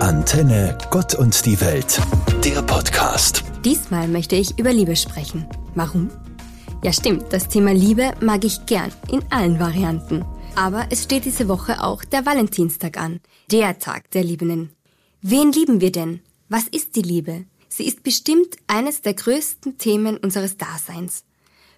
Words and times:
Antenne 0.00 0.78
Gott 0.90 1.16
und 1.16 1.44
die 1.44 1.60
Welt, 1.60 2.00
der 2.44 2.62
Podcast. 2.62 3.42
Diesmal 3.64 4.06
möchte 4.06 4.36
ich 4.36 4.56
über 4.56 4.72
Liebe 4.72 4.94
sprechen. 4.94 5.48
Warum? 5.74 6.08
Ja 6.84 6.92
stimmt, 6.92 7.32
das 7.32 7.48
Thema 7.48 7.72
Liebe 7.72 8.12
mag 8.20 8.44
ich 8.44 8.64
gern, 8.66 8.92
in 9.10 9.22
allen 9.30 9.58
Varianten. 9.58 10.24
Aber 10.54 10.86
es 10.90 11.02
steht 11.02 11.24
diese 11.24 11.48
Woche 11.48 11.82
auch 11.82 12.04
der 12.04 12.24
Valentinstag 12.24 12.96
an, 12.96 13.20
der 13.50 13.80
Tag 13.80 14.10
der 14.12 14.22
Liebenden. 14.22 14.70
Wen 15.20 15.50
lieben 15.50 15.80
wir 15.80 15.90
denn? 15.90 16.20
Was 16.48 16.64
ist 16.68 16.94
die 16.94 17.02
Liebe? 17.02 17.44
Sie 17.68 17.84
ist 17.84 18.04
bestimmt 18.04 18.56
eines 18.68 19.02
der 19.02 19.14
größten 19.14 19.78
Themen 19.78 20.16
unseres 20.16 20.56
Daseins. 20.56 21.24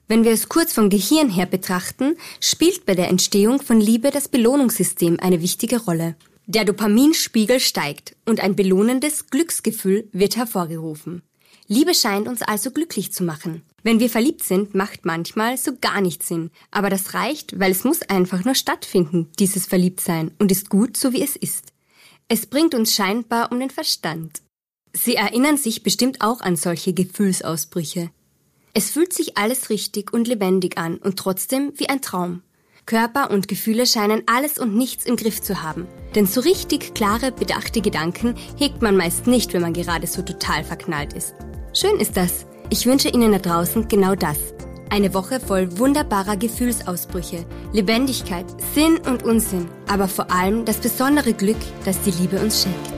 Wenn 0.08 0.24
wir 0.24 0.32
es 0.32 0.50
kurz 0.50 0.74
vom 0.74 0.90
Gehirn 0.90 1.30
her 1.30 1.46
betrachten, 1.46 2.16
spielt 2.38 2.84
bei 2.84 2.94
der 2.94 3.08
Entstehung 3.08 3.62
von 3.62 3.80
Liebe 3.80 4.10
das 4.10 4.28
Belohnungssystem 4.28 5.18
eine 5.20 5.40
wichtige 5.40 5.80
Rolle. 5.80 6.16
Der 6.52 6.64
Dopaminspiegel 6.64 7.60
steigt 7.60 8.16
und 8.26 8.40
ein 8.40 8.56
belohnendes 8.56 9.28
Glücksgefühl 9.28 10.08
wird 10.10 10.34
hervorgerufen. 10.36 11.22
Liebe 11.68 11.94
scheint 11.94 12.26
uns 12.26 12.42
also 12.42 12.72
glücklich 12.72 13.12
zu 13.12 13.22
machen. 13.22 13.62
Wenn 13.84 14.00
wir 14.00 14.10
verliebt 14.10 14.42
sind, 14.42 14.74
macht 14.74 15.04
manchmal 15.04 15.56
so 15.56 15.76
gar 15.80 16.00
nichts 16.00 16.26
Sinn. 16.26 16.50
Aber 16.72 16.90
das 16.90 17.14
reicht, 17.14 17.60
weil 17.60 17.70
es 17.70 17.84
muss 17.84 18.02
einfach 18.02 18.44
nur 18.44 18.56
stattfinden, 18.56 19.28
dieses 19.38 19.66
Verliebtsein, 19.66 20.32
und 20.40 20.50
ist 20.50 20.70
gut, 20.70 20.96
so 20.96 21.12
wie 21.12 21.22
es 21.22 21.36
ist. 21.36 21.72
Es 22.26 22.46
bringt 22.46 22.74
uns 22.74 22.96
scheinbar 22.96 23.52
um 23.52 23.60
den 23.60 23.70
Verstand. 23.70 24.42
Sie 24.92 25.14
erinnern 25.14 25.56
sich 25.56 25.84
bestimmt 25.84 26.20
auch 26.20 26.40
an 26.40 26.56
solche 26.56 26.92
Gefühlsausbrüche. 26.92 28.10
Es 28.74 28.90
fühlt 28.90 29.12
sich 29.12 29.38
alles 29.38 29.70
richtig 29.70 30.12
und 30.12 30.26
lebendig 30.26 30.78
an 30.78 30.96
und 30.96 31.16
trotzdem 31.16 31.72
wie 31.76 31.88
ein 31.88 32.02
Traum. 32.02 32.42
Körper 32.86 33.30
und 33.30 33.48
Gefühle 33.48 33.86
scheinen 33.86 34.22
alles 34.26 34.58
und 34.58 34.76
nichts 34.76 35.04
im 35.04 35.16
Griff 35.16 35.40
zu 35.40 35.62
haben. 35.62 35.86
Denn 36.14 36.26
so 36.26 36.40
richtig 36.40 36.94
klare, 36.94 37.32
bedachte 37.32 37.80
Gedanken 37.80 38.34
hegt 38.56 38.82
man 38.82 38.96
meist 38.96 39.26
nicht, 39.26 39.52
wenn 39.52 39.62
man 39.62 39.72
gerade 39.72 40.06
so 40.06 40.22
total 40.22 40.64
verknallt 40.64 41.12
ist. 41.12 41.34
Schön 41.72 42.00
ist 42.00 42.16
das. 42.16 42.46
Ich 42.68 42.86
wünsche 42.86 43.08
Ihnen 43.08 43.32
da 43.32 43.38
draußen 43.38 43.88
genau 43.88 44.14
das. 44.14 44.38
Eine 44.90 45.14
Woche 45.14 45.38
voll 45.38 45.78
wunderbarer 45.78 46.36
Gefühlsausbrüche, 46.36 47.46
Lebendigkeit, 47.72 48.46
Sinn 48.74 48.98
und 48.98 49.22
Unsinn, 49.22 49.68
aber 49.88 50.08
vor 50.08 50.32
allem 50.32 50.64
das 50.64 50.78
besondere 50.78 51.32
Glück, 51.32 51.56
das 51.84 52.00
die 52.02 52.10
Liebe 52.10 52.40
uns 52.40 52.62
schenkt. 52.62 52.89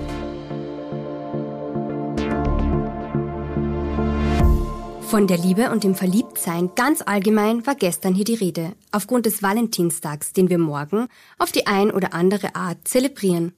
Von 5.13 5.27
der 5.27 5.37
Liebe 5.37 5.71
und 5.71 5.85
dem 5.85 5.95
Verliebtsein 5.95 6.71
ganz 6.75 7.03
allgemein 7.05 7.67
war 7.67 7.75
gestern 7.75 8.15
hier 8.15 8.25
die 8.25 8.33
Rede, 8.33 8.73
aufgrund 8.93 9.27
des 9.27 9.43
Valentinstags, 9.43 10.33
den 10.33 10.49
wir 10.49 10.57
morgen 10.57 11.07
auf 11.37 11.53
die 11.53 11.67
ein 11.67 11.91
oder 11.91 12.15
andere 12.15 12.55
Art 12.55 12.89
zelebrieren. 12.89 13.53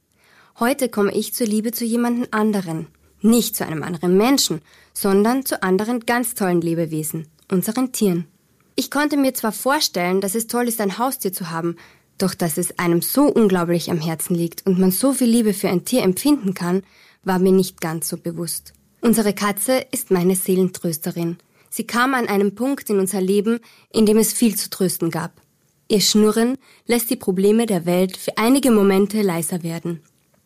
Heute 0.59 0.89
komme 0.89 1.15
ich 1.15 1.33
zur 1.33 1.47
Liebe 1.47 1.71
zu 1.71 1.85
jemandem 1.85 2.27
anderen. 2.33 2.89
Nicht 3.21 3.55
zu 3.55 3.65
einem 3.65 3.85
anderen 3.85 4.17
Menschen, 4.17 4.63
sondern 4.95 5.47
zu 5.47 5.63
anderen 5.63 6.01
ganz 6.01 6.35
tollen 6.35 6.61
Lebewesen, 6.61 7.29
unseren 7.49 7.93
Tieren. 7.93 8.27
Ich 8.75 8.91
konnte 8.91 9.17
mir 9.17 9.33
zwar 9.33 9.53
vorstellen, 9.53 10.21
dass 10.21 10.35
es 10.35 10.49
toll 10.49 10.67
ist, 10.67 10.81
ein 10.81 10.99
Haustier 10.99 11.33
zu 11.33 11.53
haben, 11.53 11.77
doch 12.19 12.35
dass 12.35 12.59
es 12.59 12.81
einem 12.81 13.01
so 13.01 13.27
unglaublich 13.27 13.93
am 13.93 14.01
Herzen 14.01 14.35
liegt 14.35 14.67
und 14.67 14.81
man 14.81 14.91
so 14.91 15.13
viel 15.13 15.29
Liebe 15.29 15.55
für 15.55 15.69
ein 15.69 15.85
Tier 15.85 16.03
empfinden 16.03 16.55
kann, 16.55 16.83
war 17.23 17.39
mir 17.39 17.53
nicht 17.53 17.81
ganz 17.81 18.09
so 18.09 18.17
bewusst. 18.17 18.73
Unsere 19.05 19.35
Katze 19.35 19.85
ist 19.91 20.11
meine 20.11 20.35
Seelentrösterin. 20.35 21.37
Sie 21.69 21.87
kam 21.87 22.15
an 22.15 22.27
einem 22.27 22.55
Punkt 22.55 22.89
in 22.89 22.99
unser 22.99 23.21
Leben, 23.21 23.61
in 23.93 24.07
dem 24.07 24.17
es 24.17 24.33
viel 24.33 24.57
zu 24.57 24.71
trösten 24.71 25.11
gab. 25.11 25.43
Ihr 25.89 26.01
Schnurren 26.01 26.57
lässt 26.87 27.11
die 27.11 27.17
Probleme 27.17 27.67
der 27.67 27.85
Welt 27.85 28.17
für 28.17 28.39
einige 28.39 28.71
Momente 28.71 29.21
leiser 29.21 29.63
werden. 29.63 30.03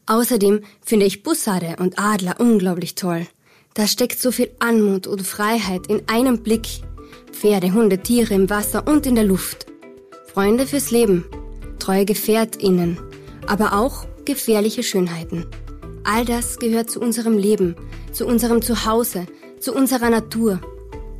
Außerdem 0.06 0.62
finde 0.84 1.06
ich 1.06 1.22
Bussarde 1.22 1.76
und 1.78 2.00
Adler 2.00 2.40
unglaublich 2.40 2.96
toll. 2.96 3.28
Da 3.74 3.86
steckt 3.86 4.18
so 4.18 4.32
viel 4.32 4.50
Anmut 4.58 5.06
und 5.06 5.22
Freiheit 5.24 5.86
in 5.86 6.08
einem 6.08 6.42
Blick. 6.42 6.66
Pferde, 7.30 7.72
Hunde, 7.72 8.02
Tiere 8.02 8.34
im 8.34 8.50
Wasser 8.50 8.88
und 8.88 9.06
in 9.06 9.14
der 9.14 9.22
Luft. 9.24 9.66
Freunde 10.34 10.66
fürs 10.66 10.90
Leben, 10.90 11.24
treue 11.78 12.04
GefährtInnen, 12.04 12.98
aber 13.46 13.74
auch 13.74 14.04
gefährliche 14.24 14.82
Schönheiten. 14.82 15.46
All 16.10 16.24
das 16.24 16.58
gehört 16.58 16.88
zu 16.88 17.00
unserem 17.00 17.36
Leben, 17.36 17.76
zu 18.12 18.26
unserem 18.26 18.62
Zuhause, 18.62 19.26
zu 19.60 19.74
unserer 19.74 20.08
Natur. 20.08 20.58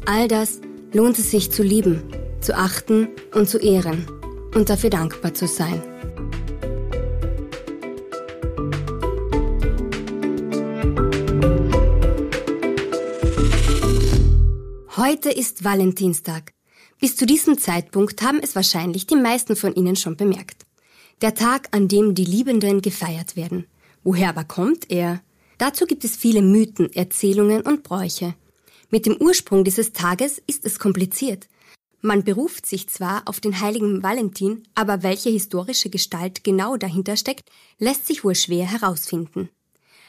All 0.06 0.28
das 0.28 0.62
lohnt 0.94 1.18
es 1.18 1.30
sich 1.30 1.52
zu 1.52 1.62
lieben, 1.62 2.02
zu 2.40 2.56
achten 2.56 3.08
und 3.34 3.50
zu 3.50 3.58
ehren 3.58 4.06
und 4.54 4.70
dafür 4.70 4.88
dankbar 4.88 5.34
zu 5.34 5.46
sein. 5.46 5.82
Heute 14.96 15.28
ist 15.28 15.64
Valentinstag. 15.64 16.54
Bis 16.98 17.14
zu 17.14 17.26
diesem 17.26 17.58
Zeitpunkt 17.58 18.22
haben 18.22 18.40
es 18.42 18.56
wahrscheinlich 18.56 19.06
die 19.06 19.16
meisten 19.16 19.54
von 19.54 19.74
Ihnen 19.74 19.96
schon 19.96 20.16
bemerkt. 20.16 20.64
Der 21.20 21.34
Tag, 21.34 21.68
an 21.72 21.88
dem 21.88 22.14
die 22.14 22.24
Liebenden 22.24 22.80
gefeiert 22.80 23.36
werden. 23.36 23.66
Woher 24.04 24.30
aber 24.30 24.44
kommt 24.44 24.90
er? 24.90 25.20
Dazu 25.58 25.86
gibt 25.86 26.04
es 26.04 26.16
viele 26.16 26.42
Mythen, 26.42 26.92
Erzählungen 26.92 27.62
und 27.62 27.82
Bräuche. 27.82 28.34
Mit 28.90 29.06
dem 29.06 29.16
Ursprung 29.16 29.64
dieses 29.64 29.92
Tages 29.92 30.40
ist 30.46 30.64
es 30.64 30.78
kompliziert. 30.78 31.48
Man 32.00 32.22
beruft 32.22 32.64
sich 32.64 32.88
zwar 32.88 33.22
auf 33.26 33.40
den 33.40 33.60
heiligen 33.60 34.02
Valentin, 34.02 34.62
aber 34.74 35.02
welche 35.02 35.30
historische 35.30 35.90
Gestalt 35.90 36.44
genau 36.44 36.76
dahinter 36.76 37.16
steckt, 37.16 37.48
lässt 37.78 38.06
sich 38.06 38.22
wohl 38.22 38.36
schwer 38.36 38.70
herausfinden. 38.70 39.48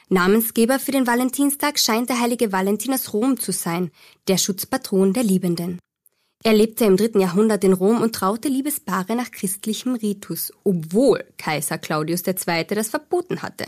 Namensgeber 0.08 0.80
für 0.80 0.92
den 0.92 1.08
Valentinstag 1.08 1.80
scheint 1.80 2.10
der 2.10 2.20
heilige 2.20 2.52
Valentin 2.52 2.94
aus 2.94 3.14
Rom 3.14 3.40
zu 3.40 3.52
sein, 3.52 3.92
der 4.28 4.38
Schutzpatron 4.38 5.14
der 5.14 5.24
Liebenden. 5.24 5.80
Er 6.44 6.54
lebte 6.54 6.86
im 6.86 6.96
dritten 6.96 7.20
Jahrhundert 7.20 7.64
in 7.64 7.74
Rom 7.74 8.02
und 8.02 8.16
traute 8.16 8.48
Liebespaare 8.48 9.16
nach 9.16 9.30
christlichem 9.30 9.96
Ritus, 9.96 10.54
obwohl 10.64 11.26
Kaiser 11.38 11.78
Claudius 11.78 12.26
II. 12.26 12.66
das 12.70 12.90
verboten 12.90 13.42
hatte. 13.42 13.66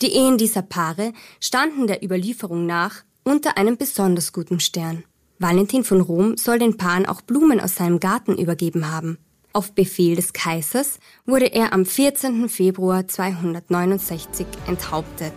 Die 0.00 0.14
Ehen 0.14 0.38
dieser 0.38 0.62
Paare 0.62 1.12
standen 1.40 1.88
der 1.88 2.04
Überlieferung 2.04 2.66
nach 2.66 3.02
unter 3.24 3.58
einem 3.58 3.76
besonders 3.76 4.32
guten 4.32 4.60
Stern. 4.60 5.02
Valentin 5.40 5.82
von 5.82 6.00
Rom 6.00 6.36
soll 6.36 6.60
den 6.60 6.76
Paaren 6.76 7.04
auch 7.04 7.20
Blumen 7.20 7.58
aus 7.58 7.74
seinem 7.74 7.98
Garten 7.98 8.38
übergeben 8.38 8.92
haben. 8.92 9.18
Auf 9.52 9.72
Befehl 9.72 10.14
des 10.14 10.32
Kaisers 10.32 11.00
wurde 11.26 11.46
er 11.46 11.72
am 11.72 11.84
14. 11.84 12.48
Februar 12.48 13.08
269 13.08 14.46
enthauptet. 14.68 15.32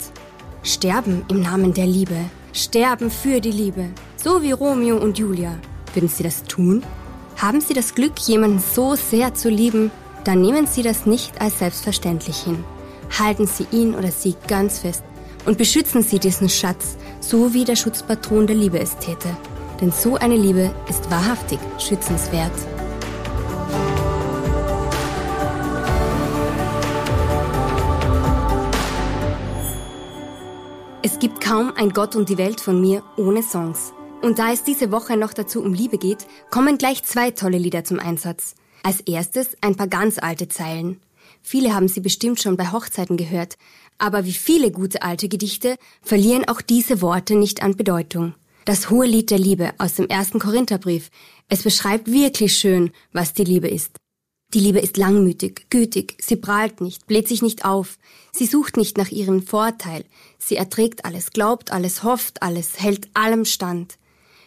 Sterben 0.62 1.26
im 1.28 1.42
Namen 1.42 1.74
der 1.74 1.88
Liebe. 1.88 2.18
Sterben 2.54 3.10
für 3.10 3.42
die 3.42 3.52
Liebe. 3.52 3.90
So 4.16 4.44
wie 4.44 4.52
Romeo 4.52 4.98
und 4.98 5.18
Julia. 5.18 5.58
Würden 5.96 6.10
Sie 6.10 6.22
das 6.22 6.44
tun? 6.44 6.84
Haben 7.38 7.62
Sie 7.62 7.74
das 7.74 7.96
Glück, 7.96 8.20
jemanden 8.20 8.60
so 8.60 8.94
sehr 8.94 9.34
zu 9.34 9.50
lieben, 9.50 9.90
dann 10.24 10.40
nehmen 10.42 10.68
Sie 10.68 10.84
das 10.84 11.08
nicht 11.08 11.42
als 11.42 11.58
selbstverständlich 11.58 12.38
hin 12.38 12.64
halten 13.18 13.48
Sie 13.48 13.68
ihn 13.72 13.96
oder 13.96 14.12
sie 14.12 14.36
ganz 14.48 14.80
fest 14.80 15.04
und 15.46 15.58
beschützen 15.58 16.04
Sie 16.04 16.20
diesen 16.20 16.50
Schatz, 16.50 16.98
so 17.20 17.54
wie 17.54 17.66
der 17.66 17.76
Schutzpatron 17.76 18.48
der 18.48 18.56
Liebe 18.56 18.80
es 18.80 18.98
täte. 18.98 19.36
Denn 19.80 19.92
so 19.92 20.16
eine 20.16 20.36
Liebe 20.36 20.74
ist 20.90 21.10
wahrhaftig 21.10 21.60
schützenswert. 21.80 22.52
Es 31.04 31.18
gibt 31.18 31.42
kaum 31.42 31.74
ein 31.76 31.90
Gott 31.90 32.16
und 32.16 32.30
die 32.30 32.38
Welt 32.38 32.62
von 32.62 32.80
mir 32.80 33.02
ohne 33.18 33.42
Songs. 33.42 33.92
Und 34.22 34.38
da 34.38 34.52
es 34.52 34.64
diese 34.64 34.92
Woche 34.92 35.18
noch 35.18 35.34
dazu 35.34 35.64
um 35.64 35.74
Liebe 35.74 35.98
geht, 35.98 36.28
kommen 36.52 36.78
gleich 36.78 37.04
zwei 37.04 37.32
tolle 37.32 37.58
Lieder 37.58 37.84
zum 37.84 38.00
Einsatz. 38.00 38.54
Als 38.84 39.02
erstes 39.02 39.58
ein 39.62 39.76
paar 39.76 39.88
ganz 39.88 40.20
alte 40.20 40.48
Zeilen. 40.48 41.00
Viele 41.42 41.74
haben 41.74 41.88
sie 41.88 42.02
bestimmt 42.02 42.42
schon 42.42 42.58
bei 42.58 42.72
Hochzeiten 42.72 43.18
gehört, 43.18 43.58
aber 43.98 44.26
wie 44.26 44.34
viele 44.34 44.72
gute 44.72 45.02
alte 45.02 45.28
Gedichte 45.28 45.78
verlieren 46.02 46.48
auch 46.48 46.62
diese 46.62 47.02
Worte 47.02 47.36
nicht 47.36 47.62
an 47.62 47.76
Bedeutung. 47.76 48.34
Das 48.66 48.90
hohe 48.90 49.08
Lied 49.08 49.32
der 49.32 49.40
Liebe 49.40 49.74
aus 49.80 49.96
dem 49.96 50.08
ersten 50.08 50.40
Korintherbrief. 50.40 51.10
Es 51.50 51.64
beschreibt 51.64 52.12
wirklich 52.12 52.56
schön, 52.56 52.92
was 53.12 53.34
die 53.34 53.44
Liebe 53.44 53.68
ist. 53.68 53.98
Die 54.54 54.60
Liebe 54.60 54.80
ist 54.80 54.98
langmütig, 54.98 55.68
gütig, 55.70 56.18
sie 56.22 56.36
prahlt 56.36 56.82
nicht, 56.82 57.08
bläht 57.08 57.28
sich 57.28 57.42
nicht 57.42 57.64
auf, 57.64 57.98
sie 58.34 58.46
sucht 58.46 58.76
nicht 58.76 58.98
nach 58.98 59.10
ihrem 59.10 59.44
Vorteil, 59.44 60.04
sie 60.40 60.58
erträgt 60.58 61.06
alles, 61.06 61.32
glaubt 61.32 61.72
alles, 61.72 62.04
hofft 62.04 62.44
alles, 62.44 62.78
hält 62.82 63.10
allem 63.14 63.46
stand. 63.46 63.98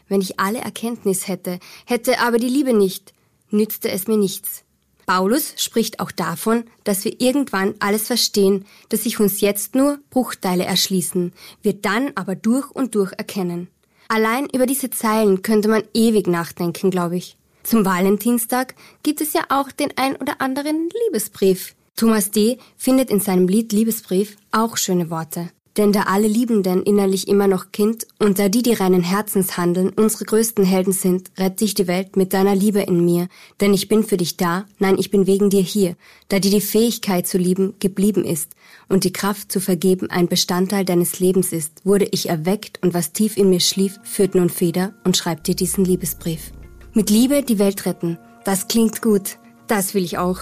Wenn 0.07 0.21
ich 0.21 0.39
alle 0.39 0.59
Erkenntnis 0.59 1.27
hätte, 1.27 1.59
hätte 1.87 2.21
aber 2.21 2.39
die 2.39 2.49
Liebe 2.49 2.75
nicht, 2.75 3.15
nützte 3.49 3.91
es 3.91 4.07
mir 4.07 4.19
nichts. 4.19 4.65
Paulus 5.07 5.55
spricht 5.57 6.01
auch 6.01 6.11
davon, 6.11 6.65
dass 6.85 7.05
wir 7.05 7.21
irgendwann 7.21 7.75
alles 7.79 8.07
verstehen, 8.07 8.65
dass 8.89 9.05
sich 9.05 9.21
uns 9.21 9.41
jetzt 9.41 9.75
nur 9.75 9.99
Bruchteile 10.11 10.65
erschließen, 10.65 11.33
wir 11.63 11.75
dann 11.75 12.13
aber 12.15 12.35
durch 12.35 12.71
und 12.71 12.95
durch 12.95 13.13
erkennen. 13.13 13.69
Allein 14.09 14.49
über 14.51 14.67
diese 14.67 14.91
Zeilen 14.91 15.43
könnte 15.43 15.69
man 15.69 15.83
ewig 15.95 16.27
nachdenken, 16.27 16.91
glaube 16.91 17.17
ich. 17.17 17.37
Zum 17.63 17.85
Valentinstag 17.85 18.75
gibt 19.03 19.21
es 19.21 19.33
ja 19.33 19.43
auch 19.49 19.73
den 19.73 19.93
ein 19.97 20.17
oder 20.17 20.41
anderen 20.41 20.91
Liebesbrief. 21.07 21.75
Thomas 21.97 22.31
D. 22.31 22.59
findet 22.77 23.11
in 23.11 23.21
seinem 23.21 23.49
Lied 23.49 23.73
Liebesbrief 23.73 24.37
auch 24.53 24.77
schöne 24.77 25.11
Worte. 25.11 25.51
Denn 25.77 25.93
da 25.93 26.03
alle 26.03 26.29
Liebenden 26.29 26.85
innerlich 26.85 27.27
immer 27.27 27.49
noch 27.49 27.73
Kind 27.73 28.07
und 28.21 28.39
da 28.39 28.49
die, 28.49 28.63
die 28.63 28.75
reinen 28.75 29.03
Herzens 29.03 29.57
handeln, 29.57 29.91
unsere 29.97 30.25
größten 30.25 30.65
Helden 30.65 30.93
sind, 30.93 31.33
rett 31.37 31.61
dich 31.61 31.75
die 31.75 31.89
Welt 31.89 32.17
mit 32.17 32.33
deiner 32.33 32.55
Liebe 32.55 32.81
in 32.81 33.05
mir. 33.05 33.29
Denn 33.61 33.75
ich 33.75 33.89
bin 33.89 34.05
für 34.05 34.17
dich 34.17 34.37
da, 34.37 34.67
nein, 34.79 34.97
ich 34.99 35.11
bin 35.11 35.27
wegen 35.27 35.51
dir 35.51 35.63
hier, 35.63 35.97
da 36.29 36.39
dir 36.39 36.53
die 36.53 36.61
Fähigkeit 36.61 37.27
zu 37.27 37.39
lieben 37.39 37.75
geblieben 37.81 38.25
ist 38.25 38.53
und 38.89 39.03
die 39.03 39.13
Kraft 39.13 39.51
zu 39.51 39.61
vergeben 39.61 40.11
ein 40.11 40.29
Bestandteil 40.29 40.85
deines 40.85 41.19
Lebens 41.19 41.53
ist, 41.53 41.85
wurde 41.85 42.07
ich 42.13 42.29
erweckt 42.29 42.79
und 42.83 42.95
was 42.95 43.13
tief 43.13 43.37
in 43.37 43.51
mir 43.51 43.61
schlief, 43.61 43.99
führt 44.05 44.37
nun 44.37 44.51
Feder 44.51 44.95
und 45.05 45.17
schreibt 45.17 45.49
dir 45.49 45.57
diesen 45.57 45.85
Liebesbrief. 45.85 46.53
Mit 46.93 47.11
Liebe 47.11 47.43
die 47.43 47.59
Welt 47.59 47.87
retten, 47.87 48.19
das 48.45 48.69
klingt 48.69 49.03
gut, 49.03 49.39
das 49.67 49.95
will 49.95 50.05
ich 50.05 50.19
auch. 50.19 50.41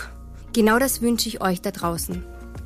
Genau 0.53 0.79
das 0.79 1.01
wünsche 1.01 1.29
ich 1.29 1.41
euch 1.41 1.63
da 1.63 1.71
draußen. 1.71 2.23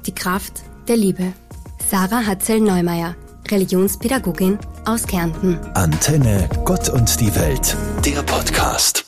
Die 0.07 0.15
Kraft 0.15 0.65
der 0.89 0.97
Liebe. 0.97 1.33
Sarah 1.79 2.27
Hatzel-Neumeier, 2.27 3.15
Religionspädagogin 3.51 4.59
aus 4.85 5.07
Kärnten. 5.07 5.59
Antenne 5.75 6.49
Gott 6.65 6.89
und 6.89 7.21
die 7.21 7.35
Welt, 7.35 7.77
der 8.05 8.23
Podcast. 8.23 9.06